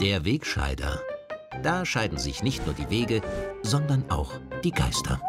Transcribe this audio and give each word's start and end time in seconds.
Der 0.00 0.24
Wegscheider. 0.24 1.02
Da 1.64 1.84
scheiden 1.84 2.18
sich 2.18 2.44
nicht 2.44 2.64
nur 2.64 2.74
die 2.74 2.88
Wege, 2.88 3.20
sondern 3.62 4.08
auch 4.10 4.30
die 4.62 4.70
Geister. 4.70 5.20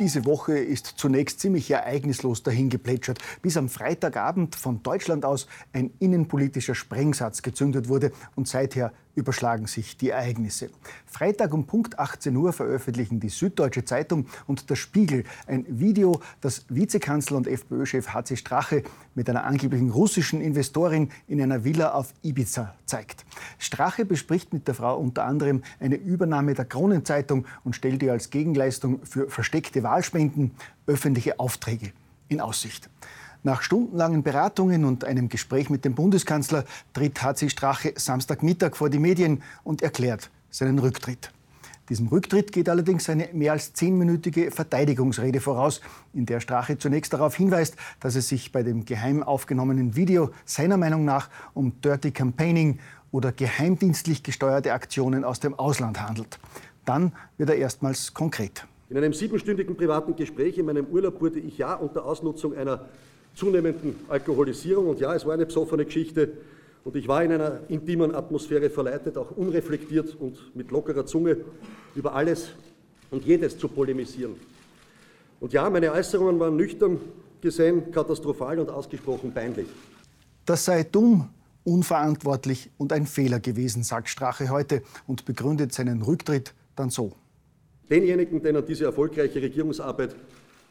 Diese 0.00 0.24
Woche 0.24 0.58
ist 0.58 0.94
zunächst 0.96 1.38
ziemlich 1.38 1.70
ereignislos 1.70 2.42
dahingeplätschert, 2.42 3.20
bis 3.40 3.56
am 3.56 3.68
Freitagabend 3.68 4.56
von 4.56 4.82
Deutschland 4.82 5.24
aus 5.24 5.46
ein 5.72 5.92
innenpolitischer 6.00 6.74
Sprengsatz 6.74 7.42
gezündet 7.42 7.88
wurde 7.88 8.10
und 8.34 8.48
seither 8.48 8.92
überschlagen 9.18 9.66
sich 9.66 9.96
die 9.96 10.10
Ereignisse. 10.10 10.70
Freitag 11.06 11.52
um 11.52 11.66
Punkt 11.66 11.98
18 11.98 12.34
Uhr 12.36 12.52
veröffentlichen 12.52 13.20
die 13.20 13.28
Süddeutsche 13.28 13.84
Zeitung 13.84 14.26
und 14.46 14.70
der 14.70 14.76
Spiegel 14.76 15.24
ein 15.46 15.66
Video, 15.68 16.22
das 16.40 16.64
Vizekanzler 16.68 17.36
und 17.36 17.46
FPÖ-Chef 17.46 18.14
HC 18.14 18.36
Strache 18.36 18.84
mit 19.14 19.28
einer 19.28 19.44
angeblichen 19.44 19.90
russischen 19.90 20.40
Investorin 20.40 21.10
in 21.26 21.42
einer 21.42 21.64
Villa 21.64 21.92
auf 21.92 22.14
Ibiza 22.22 22.74
zeigt. 22.86 23.24
Strache 23.58 24.04
bespricht 24.04 24.52
mit 24.52 24.68
der 24.68 24.74
Frau 24.74 24.96
unter 24.98 25.24
anderem 25.24 25.62
eine 25.80 25.96
Übernahme 25.96 26.54
der 26.54 26.64
Kronenzeitung 26.64 27.44
und 27.64 27.74
stellt 27.74 28.02
ihr 28.02 28.12
als 28.12 28.30
Gegenleistung 28.30 29.04
für 29.04 29.28
versteckte 29.28 29.82
Wahlspenden 29.82 30.52
öffentliche 30.86 31.40
Aufträge 31.40 31.92
in 32.28 32.40
Aussicht. 32.40 32.88
Nach 33.44 33.62
stundenlangen 33.62 34.22
Beratungen 34.22 34.84
und 34.84 35.04
einem 35.04 35.28
Gespräch 35.28 35.70
mit 35.70 35.84
dem 35.84 35.94
Bundeskanzler 35.94 36.64
tritt 36.92 37.22
HC 37.22 37.48
Strache 37.50 37.92
Samstagmittag 37.96 38.74
vor 38.74 38.90
die 38.90 38.98
Medien 38.98 39.42
und 39.62 39.80
erklärt 39.80 40.30
seinen 40.50 40.78
Rücktritt. 40.78 41.30
Diesem 41.88 42.08
Rücktritt 42.08 42.52
geht 42.52 42.68
allerdings 42.68 43.08
eine 43.08 43.30
mehr 43.32 43.52
als 43.52 43.72
zehnminütige 43.72 44.50
Verteidigungsrede 44.50 45.40
voraus, 45.40 45.80
in 46.12 46.26
der 46.26 46.40
Strache 46.40 46.76
zunächst 46.76 47.12
darauf 47.14 47.36
hinweist, 47.36 47.76
dass 48.00 48.14
es 48.14 48.28
sich 48.28 48.52
bei 48.52 48.62
dem 48.62 48.84
geheim 48.84 49.22
aufgenommenen 49.22 49.96
Video 49.96 50.30
seiner 50.44 50.76
Meinung 50.76 51.04
nach 51.04 51.30
um 51.54 51.80
Dirty 51.80 52.10
Campaigning 52.10 52.78
oder 53.10 53.32
geheimdienstlich 53.32 54.22
gesteuerte 54.22 54.74
Aktionen 54.74 55.24
aus 55.24 55.40
dem 55.40 55.54
Ausland 55.54 56.02
handelt. 56.02 56.38
Dann 56.84 57.12
wird 57.38 57.50
er 57.50 57.56
erstmals 57.56 58.12
konkret. 58.12 58.66
In 58.90 58.96
einem 58.96 59.12
siebenstündigen 59.12 59.76
privaten 59.76 60.16
Gespräch 60.16 60.56
in 60.56 60.64
meinem 60.64 60.86
Urlaub 60.86 61.20
wurde 61.20 61.40
ich 61.40 61.58
ja 61.58 61.74
unter 61.74 62.06
Ausnutzung 62.06 62.56
einer 62.56 62.86
zunehmenden 63.34 63.96
Alkoholisierung. 64.08 64.88
Und 64.88 65.00
ja, 65.00 65.14
es 65.14 65.26
war 65.26 65.34
eine 65.34 65.44
besoffene 65.44 65.84
Geschichte. 65.84 66.32
Und 66.84 66.96
ich 66.96 67.06
war 67.06 67.22
in 67.22 67.32
einer 67.32 67.60
intimen 67.68 68.14
Atmosphäre 68.14 68.70
verleitet, 68.70 69.18
auch 69.18 69.30
unreflektiert 69.32 70.16
und 70.18 70.56
mit 70.56 70.70
lockerer 70.70 71.04
Zunge 71.04 71.36
über 71.94 72.14
alles 72.14 72.50
und 73.10 73.24
jedes 73.26 73.58
zu 73.58 73.68
polemisieren. 73.68 74.36
Und 75.40 75.52
ja, 75.52 75.68
meine 75.68 75.92
Äußerungen 75.92 76.40
waren 76.40 76.56
nüchtern 76.56 76.98
gesehen, 77.42 77.90
katastrophal 77.92 78.58
und 78.58 78.70
ausgesprochen 78.70 79.32
peinlich. 79.32 79.68
Das 80.46 80.64
sei 80.64 80.82
dumm, 80.84 81.28
unverantwortlich 81.62 82.70
und 82.78 82.92
ein 82.92 83.06
Fehler 83.06 83.38
gewesen, 83.38 83.82
sagt 83.82 84.08
Strache 84.08 84.48
heute 84.48 84.82
und 85.06 85.26
begründet 85.26 85.74
seinen 85.74 86.00
Rücktritt 86.00 86.54
dann 86.74 86.88
so. 86.88 87.12
Denjenigen, 87.90 88.42
denen 88.42 88.64
diese 88.64 88.84
erfolgreiche 88.84 89.40
Regierungsarbeit 89.40 90.14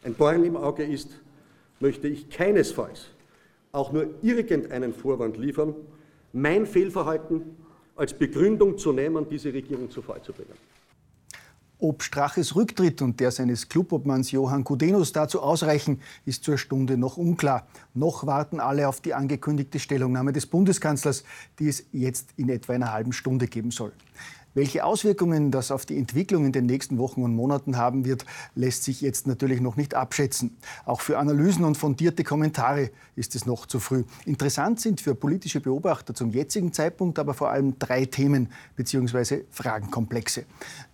ein 0.03 0.15
Dorn 0.17 0.43
im 0.43 0.55
Auge 0.55 0.83
ist, 0.83 1.09
möchte 1.79 2.07
ich 2.07 2.29
keinesfalls 2.29 3.07
auch 3.71 3.91
nur 3.91 4.07
irgendeinen 4.21 4.93
Vorwand 4.93 5.37
liefern, 5.37 5.75
mein 6.33 6.65
Fehlverhalten 6.65 7.41
als 7.95 8.13
Begründung 8.13 8.77
zu 8.77 8.91
nehmen, 8.91 9.27
diese 9.29 9.53
Regierung 9.53 9.89
zu 9.89 10.01
Fall 10.01 10.21
zu 10.21 10.33
bringen. 10.33 10.53
Ob 11.79 12.01
Straches 12.01 12.55
Rücktritt 12.55 13.03
und 13.03 13.19
der 13.19 13.29
seines 13.29 13.69
Clubobmanns 13.69 14.31
Johann 14.31 14.63
Gudenus 14.63 15.11
dazu 15.11 15.41
ausreichen, 15.41 16.01
ist 16.25 16.43
zur 16.43 16.57
Stunde 16.57 16.97
noch 16.97 17.17
unklar. 17.17 17.67
Noch 17.93 18.25
warten 18.25 18.59
alle 18.59 18.87
auf 18.87 18.99
die 18.99 19.13
angekündigte 19.13 19.77
Stellungnahme 19.77 20.33
des 20.33 20.47
Bundeskanzlers, 20.47 21.23
die 21.59 21.67
es 21.67 21.85
jetzt 21.91 22.29
in 22.35 22.49
etwa 22.49 22.73
einer 22.73 22.93
halben 22.93 23.13
Stunde 23.13 23.45
geben 23.45 23.69
soll. 23.69 23.91
Welche 24.57 24.83
Auswirkungen 24.83 25.51
das 25.51 25.69
auf 25.69 25.85
die 25.85 25.99
Entwicklung 25.99 26.43
in 26.47 26.51
den 26.51 26.65
nächsten 26.65 26.97
Wochen 26.97 27.21
und 27.21 27.35
Monaten 27.35 27.77
haben 27.77 28.05
wird, 28.05 28.25
lässt 28.55 28.83
sich 28.85 29.01
jetzt 29.01 29.27
natürlich 29.27 29.61
noch 29.61 29.75
nicht 29.75 29.93
abschätzen. 29.93 30.57
Auch 30.83 31.01
für 31.01 31.19
Analysen 31.19 31.63
und 31.63 31.77
fundierte 31.77 32.23
Kommentare 32.23 32.89
ist 33.15 33.35
es 33.35 33.45
noch 33.45 33.67
zu 33.67 33.79
früh. 33.79 34.03
Interessant 34.25 34.81
sind 34.81 34.99
für 34.99 35.13
politische 35.13 35.59
Beobachter 35.59 36.15
zum 36.15 36.31
jetzigen 36.31 36.73
Zeitpunkt 36.73 37.19
aber 37.19 37.35
vor 37.35 37.51
allem 37.51 37.77
drei 37.77 38.05
Themen 38.05 38.49
bzw. 38.75 39.43
Fragenkomplexe. 39.51 40.45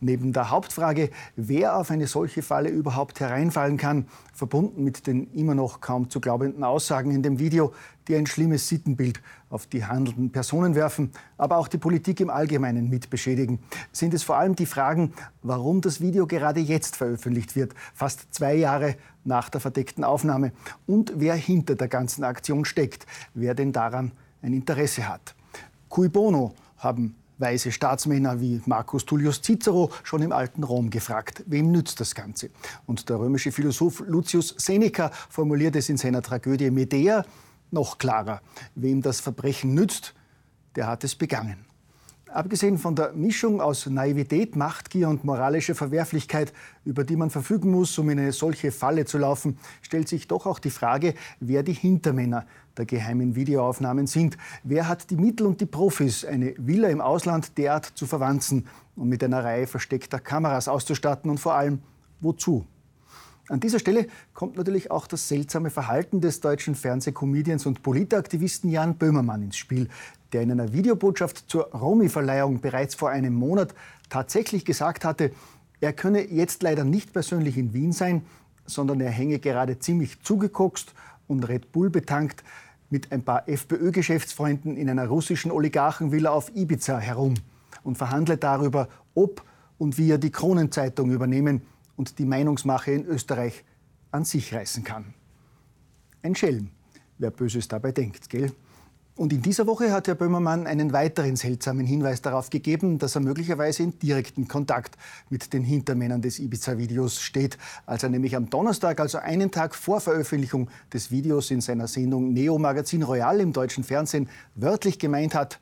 Neben 0.01 0.33
der 0.33 0.49
Hauptfrage, 0.49 1.09
wer 1.37 1.77
auf 1.77 1.89
eine 1.89 2.07
solche 2.07 2.41
Falle 2.41 2.67
überhaupt 2.67 3.21
hereinfallen 3.21 3.77
kann, 3.77 4.07
verbunden 4.33 4.83
mit 4.83 5.07
den 5.07 5.31
immer 5.31 5.55
noch 5.55 5.79
kaum 5.79 6.09
zu 6.09 6.19
glaubenden 6.19 6.65
Aussagen 6.65 7.11
in 7.11 7.23
dem 7.23 7.39
Video, 7.39 7.71
die 8.07 8.15
ein 8.15 8.25
schlimmes 8.25 8.67
Sittenbild 8.67 9.21
auf 9.49 9.67
die 9.67 9.85
handelnden 9.85 10.31
Personen 10.31 10.75
werfen, 10.75 11.11
aber 11.37 11.57
auch 11.57 11.67
die 11.67 11.77
Politik 11.77 12.19
im 12.19 12.29
Allgemeinen 12.29 12.89
mit 12.89 13.09
beschädigen, 13.09 13.59
sind 13.91 14.13
es 14.13 14.23
vor 14.23 14.37
allem 14.37 14.55
die 14.55 14.65
Fragen, 14.65 15.13
warum 15.41 15.81
das 15.81 16.01
Video 16.01 16.27
gerade 16.27 16.59
jetzt 16.59 16.95
veröffentlicht 16.95 17.55
wird, 17.55 17.73
fast 17.93 18.33
zwei 18.33 18.55
Jahre 18.55 18.95
nach 19.23 19.49
der 19.49 19.61
verdeckten 19.61 20.03
Aufnahme, 20.03 20.51
und 20.85 21.13
wer 21.15 21.35
hinter 21.35 21.75
der 21.75 21.87
ganzen 21.87 22.23
Aktion 22.23 22.65
steckt, 22.65 23.05
wer 23.33 23.53
denn 23.55 23.71
daran 23.71 24.11
ein 24.41 24.53
Interesse 24.53 25.07
hat. 25.07 25.35
Cui 25.89 26.09
bono 26.09 26.53
haben 26.77 27.15
weise 27.37 27.71
Staatsmänner 27.71 28.39
wie 28.39 28.61
Marcus 28.65 29.05
Tullius 29.05 29.41
Cicero 29.41 29.91
schon 30.03 30.21
im 30.21 30.31
alten 30.31 30.63
Rom 30.63 30.89
gefragt, 30.89 31.43
wem 31.45 31.71
nützt 31.71 31.99
das 31.99 32.15
Ganze? 32.15 32.49
Und 32.85 33.09
der 33.09 33.19
römische 33.19 33.51
Philosoph 33.51 34.03
Lucius 34.07 34.55
Seneca 34.57 35.11
formuliert 35.29 35.75
es 35.75 35.89
in 35.89 35.97
seiner 35.97 36.21
Tragödie 36.21 36.71
Medea 36.71 37.25
noch 37.73 37.97
klarer. 37.97 38.41
Wem 38.75 39.01
das 39.01 39.19
Verbrechen 39.19 39.73
nützt, 39.73 40.13
der 40.75 40.87
hat 40.87 41.03
es 41.03 41.15
begangen. 41.15 41.65
Abgesehen 42.33 42.79
von 42.79 42.95
der 42.95 43.13
Mischung 43.13 43.61
aus 43.61 43.85
Naivität, 43.85 44.55
Machtgier 44.55 45.07
und 45.07 45.23
moralischer 45.23 45.75
Verwerflichkeit, 45.75 46.51
über 46.83 47.03
die 47.03 47.15
man 47.15 47.29
verfügen 47.29 47.69
muss, 47.69 47.95
um 47.99 48.09
in 48.09 48.17
eine 48.17 48.31
solche 48.31 48.71
Falle 48.71 49.05
zu 49.05 49.19
laufen, 49.19 49.59
stellt 49.83 50.07
sich 50.07 50.27
doch 50.27 50.47
auch 50.47 50.57
die 50.57 50.71
Frage, 50.71 51.13
wer 51.39 51.61
die 51.61 51.73
Hintermänner 51.73 52.47
der 52.75 52.85
geheimen 52.87 53.35
Videoaufnahmen 53.35 54.07
sind. 54.07 54.37
Wer 54.63 54.87
hat 54.87 55.11
die 55.11 55.15
Mittel 55.15 55.45
und 55.45 55.61
die 55.61 55.67
Profis, 55.67 56.25
eine 56.25 56.55
Villa 56.57 56.89
im 56.89 57.01
Ausland 57.01 57.55
derart 57.59 57.85
zu 57.93 58.07
verwanzen 58.07 58.67
und 58.95 59.09
mit 59.09 59.23
einer 59.23 59.43
Reihe 59.43 59.67
versteckter 59.67 60.19
Kameras 60.19 60.67
auszustatten 60.67 61.29
und 61.29 61.39
vor 61.39 61.53
allem 61.53 61.83
wozu? 62.19 62.65
An 63.49 63.59
dieser 63.59 63.79
Stelle 63.79 64.07
kommt 64.33 64.55
natürlich 64.55 64.89
auch 64.89 65.05
das 65.05 65.27
seltsame 65.27 65.69
Verhalten 65.69 66.21
des 66.21 66.39
deutschen 66.39 66.75
Fernsehkomedians 66.75 67.65
und 67.65 67.83
Politaktivisten 67.83 68.69
Jan 68.69 68.95
Böhmermann 68.95 69.43
ins 69.43 69.57
Spiel, 69.57 69.89
der 70.31 70.43
in 70.43 70.51
einer 70.51 70.71
Videobotschaft 70.71 71.49
zur 71.49 71.65
Romy-Verleihung 71.73 72.61
bereits 72.61 72.95
vor 72.95 73.09
einem 73.09 73.33
Monat 73.33 73.75
tatsächlich 74.09 74.63
gesagt 74.63 75.03
hatte, 75.03 75.31
er 75.81 75.91
könne 75.91 76.31
jetzt 76.31 76.63
leider 76.63 76.85
nicht 76.85 77.11
persönlich 77.11 77.57
in 77.57 77.73
Wien 77.73 77.91
sein, 77.91 78.21
sondern 78.65 79.01
er 79.01 79.11
hänge 79.11 79.39
gerade 79.39 79.77
ziemlich 79.77 80.21
zugekokst 80.21 80.93
und 81.27 81.43
Red 81.49 81.73
Bull 81.73 81.89
betankt 81.89 82.45
mit 82.89 83.11
ein 83.11 83.23
paar 83.23 83.49
FPÖ-Geschäftsfreunden 83.49 84.77
in 84.77 84.89
einer 84.89 85.07
russischen 85.07 85.51
Oligarchenvilla 85.51 86.29
auf 86.29 86.55
Ibiza 86.55 86.97
herum 86.97 87.33
und 87.83 87.97
verhandle 87.97 88.37
darüber, 88.37 88.87
ob 89.15 89.43
und 89.77 89.97
wie 89.97 90.11
er 90.11 90.17
die 90.17 90.31
Kronenzeitung 90.31 91.11
übernehmen 91.11 91.63
und 91.95 92.19
die 92.19 92.25
Meinungsmache 92.25 92.91
in 92.91 93.05
Österreich 93.05 93.63
an 94.11 94.25
sich 94.25 94.53
reißen 94.53 94.83
kann. 94.83 95.13
Ein 96.21 96.35
Schelm, 96.35 96.69
wer 97.17 97.31
Böses 97.31 97.67
dabei 97.67 97.91
denkt, 97.91 98.29
gell? 98.29 98.51
Und 99.15 99.31
in 99.31 99.43
dieser 99.43 99.67
Woche 99.67 99.91
hat 99.91 100.07
Herr 100.07 100.15
Böhmermann 100.15 100.65
einen 100.65 100.91
weiteren 100.91 101.35
seltsamen 101.35 101.85
Hinweis 101.85 102.23
darauf 102.23 102.49
gegeben, 102.49 102.97
dass 102.97 103.13
er 103.13 103.21
möglicherweise 103.21 103.83
in 103.83 103.99
direkten 103.99 104.47
Kontakt 104.47 104.97
mit 105.29 105.53
den 105.53 105.63
Hintermännern 105.63 106.23
des 106.23 106.39
Ibiza-Videos 106.39 107.21
steht, 107.21 107.59
als 107.85 108.01
er 108.01 108.09
nämlich 108.09 108.35
am 108.35 108.49
Donnerstag, 108.49 108.99
also 108.99 109.19
einen 109.19 109.51
Tag 109.51 109.75
vor 109.75 110.01
Veröffentlichung 110.01 110.67
des 110.91 111.11
Videos 111.11 111.51
in 111.51 111.61
seiner 111.61 111.87
Sendung 111.87 112.33
Neo 112.33 112.57
Magazin 112.57 113.03
Royal 113.03 113.39
im 113.39 113.53
deutschen 113.53 113.83
Fernsehen 113.83 114.29
wörtlich 114.55 114.97
gemeint 114.97 115.35
hat, 115.35 115.59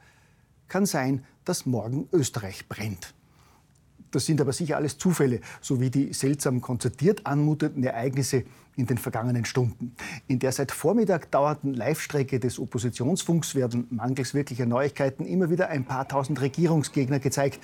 kann 0.70 0.86
sein, 0.86 1.26
dass 1.44 1.66
morgen 1.66 2.08
Österreich 2.14 2.70
brennt. 2.70 3.14
Das 4.12 4.26
sind 4.26 4.42
aber 4.42 4.54
sicher 4.54 4.78
alles 4.78 4.98
Zufälle, 4.98 5.40
sowie 5.62 5.90
die 5.90 6.14
seltsam 6.14 6.62
konzertiert 6.62 7.26
anmutenden 7.26 7.84
Ereignisse 7.84 8.44
in 8.76 8.86
den 8.86 8.98
vergangenen 8.98 9.46
Stunden. 9.46 9.96
In 10.28 10.40
der 10.40 10.52
seit 10.52 10.72
Vormittag 10.72 11.30
dauernden 11.32 11.74
Live-Strecke 11.74 12.40
des 12.40 12.60
Oppositionsfunks 12.60 13.56
werden 13.56 13.88
mangels 13.90 14.34
wirklicher 14.34 14.66
Neuigkeiten 14.66 15.26
immer 15.26 15.50
wieder 15.50 15.70
ein 15.70 15.86
paar 15.86 16.08
tausend 16.08 16.42
Regierungsgegner 16.42 17.20
gezeigt, 17.20 17.60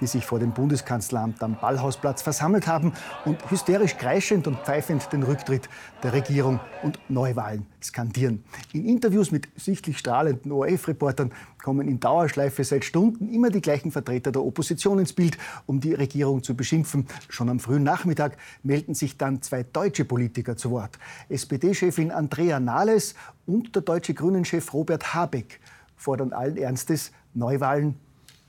die 0.00 0.06
sich 0.06 0.24
vor 0.24 0.38
dem 0.38 0.52
Bundeskanzleramt 0.52 1.42
am 1.42 1.58
Ballhausplatz 1.60 2.22
versammelt 2.22 2.66
haben 2.66 2.92
und 3.24 3.50
hysterisch 3.50 3.96
kreischend 3.96 4.46
und 4.46 4.58
pfeifend 4.58 5.12
den 5.12 5.22
Rücktritt 5.22 5.68
der 6.02 6.12
Regierung 6.12 6.60
und 6.82 6.98
Neuwahlen 7.08 7.66
skandieren. 7.82 8.44
In 8.72 8.84
Interviews 8.86 9.30
mit 9.30 9.48
sichtlich 9.56 9.98
strahlenden 9.98 10.52
ORF-Reportern 10.52 11.32
kommen 11.62 11.88
in 11.88 12.00
Dauerschleife 12.00 12.64
seit 12.64 12.84
Stunden 12.84 13.28
immer 13.32 13.50
die 13.50 13.60
gleichen 13.60 13.90
Vertreter 13.90 14.32
der 14.32 14.42
Opposition 14.42 14.98
ins 14.98 15.12
Bild, 15.12 15.36
um 15.66 15.80
die 15.80 15.94
Regierung 15.94 16.42
zu 16.42 16.54
beschimpfen. 16.54 17.06
Schon 17.28 17.48
am 17.48 17.60
frühen 17.60 17.82
Nachmittag 17.82 18.36
melden 18.62 18.94
sich 18.94 19.16
dann 19.16 19.42
zwei 19.42 19.62
deutsche 19.62 20.04
Politiker 20.04 20.49
zu 20.56 20.70
Wort. 20.70 20.98
SPD-Chefin 21.28 22.10
Andrea 22.10 22.60
Nahles 22.60 23.14
und 23.46 23.74
der 23.74 23.82
deutsche 23.82 24.14
Grünen-Chef 24.14 24.72
Robert 24.72 25.14
Habeck 25.14 25.60
fordern 25.96 26.32
allen 26.32 26.56
Ernstes 26.56 27.12
Neuwahlen 27.34 27.96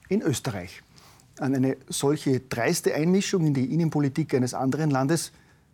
in 0.09 0.21
Österreich. 0.21 0.83
An 1.39 1.55
eine 1.55 1.77
solche 1.87 2.39
dreiste 2.39 2.93
Einmischung 2.93 3.45
in 3.45 3.53
die 3.53 3.73
Innenpolitik 3.73 4.33
eines 4.33 4.53
anderen 4.53 4.91
Landes 4.91 5.31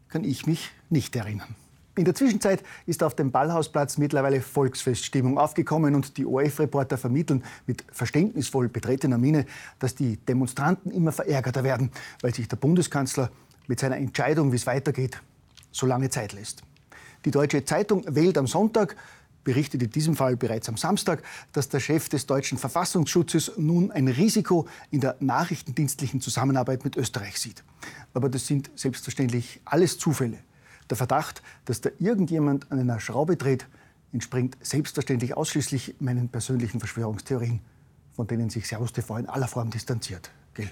kann 0.09 0.23
ich 0.23 0.45
mich 0.45 0.71
nicht 0.89 1.15
erinnern. 1.15 1.55
In 1.97 2.05
der 2.05 2.13
Zwischenzeit 2.13 2.63
ist 2.85 3.01
auf 3.01 3.15
dem 3.15 3.31
Ballhausplatz 3.31 3.97
mittlerweile 3.97 4.39
Volksfeststimmung 4.39 5.39
aufgekommen 5.39 5.95
und 5.95 6.17
die 6.17 6.27
ORF-Reporter 6.27 6.95
vermitteln 6.95 7.43
mit 7.65 7.83
verständnisvoll 7.91 8.69
betretener 8.69 9.17
Miene, 9.17 9.47
dass 9.79 9.95
die 9.95 10.17
Demonstranten 10.17 10.91
immer 10.91 11.11
verärgerter 11.11 11.63
werden, 11.63 11.91
weil 12.21 12.35
sich 12.35 12.47
der 12.47 12.57
Bundeskanzler 12.57 13.31
mit 13.65 13.79
seiner 13.79 13.97
Entscheidung, 13.97 14.51
wie 14.51 14.57
es 14.57 14.67
weitergeht, 14.67 15.19
so 15.77 15.85
lange 15.85 16.09
Zeit 16.09 16.33
lässt. 16.33 16.63
Die 17.25 17.31
Deutsche 17.31 17.63
Zeitung 17.65 18.03
wählt 18.07 18.37
am 18.37 18.47
Sonntag 18.47 18.95
berichtet 19.47 19.81
in 19.81 19.89
diesem 19.89 20.17
Fall 20.17 20.35
bereits 20.35 20.67
am 20.67 20.75
Samstag, 20.75 21.23
dass 21.53 21.69
der 21.69 21.79
Chef 21.79 22.09
des 22.09 22.25
deutschen 22.25 22.57
Verfassungsschutzes 22.57 23.53
nun 23.55 23.91
ein 23.91 24.09
Risiko 24.09 24.67
in 24.91 24.99
der 24.99 25.15
nachrichtendienstlichen 25.21 26.19
Zusammenarbeit 26.19 26.83
mit 26.83 26.97
Österreich 26.97 27.39
sieht. 27.39 27.63
Aber 28.13 28.27
das 28.27 28.45
sind 28.45 28.69
selbstverständlich 28.75 29.61
alles 29.63 29.97
Zufälle. 29.99 30.39
Der 30.89 30.97
Verdacht, 30.97 31.41
dass 31.63 31.79
da 31.79 31.89
irgendjemand 31.97 32.69
an 32.73 32.79
einer 32.79 32.99
Schraube 32.99 33.37
dreht, 33.37 33.67
entspringt 34.11 34.57
selbstverständlich 34.61 35.37
ausschließlich 35.37 35.95
meinen 35.99 36.27
persönlichen 36.27 36.79
Verschwörungstheorien, 36.81 37.61
von 38.17 38.27
denen 38.27 38.49
sich 38.49 38.67
Servus 38.67 38.91
TV 38.91 39.17
in 39.17 39.27
aller 39.27 39.47
Form 39.47 39.69
distanziert. 39.69 40.29
Gell? 40.55 40.71